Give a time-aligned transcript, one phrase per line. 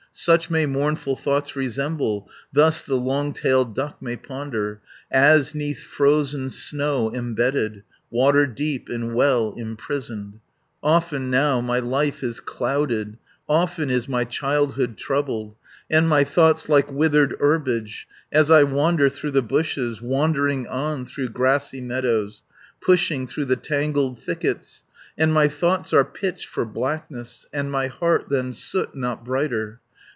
[0.13, 6.49] Such may mournful thoughts resemble, Thus the long tailed duck may ponder, As 'neath frozen
[6.49, 10.41] snow embedded, Water deep in well imprisoned.
[10.83, 13.17] "Often now my life is clouded.
[13.47, 15.51] Often is my childhood troubled,
[15.89, 18.05] 210 And my thoughts like withered herbage.
[18.33, 22.43] As I wander through the bushes, Wandering on through grassy meadows,
[22.81, 24.83] Pushing through the tangled thickets,
[25.17, 29.79] And my thoughts are pitch for blackness And my heart than soot not brighter.